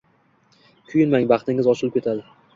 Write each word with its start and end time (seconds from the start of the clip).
Kuyinmang, 0.93 1.29
baxtingiz 1.33 1.71
ochilib 1.77 1.97
ketadi 2.01 2.27